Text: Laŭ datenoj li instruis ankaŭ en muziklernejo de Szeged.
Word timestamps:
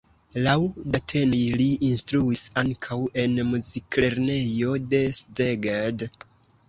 Laŭ 0.45 0.53
datenoj 0.93 1.41
li 1.59 1.67
instruis 1.89 2.45
ankaŭ 2.61 2.99
en 3.25 3.37
muziklernejo 3.53 4.73
de 4.95 5.03
Szeged. 5.23 6.09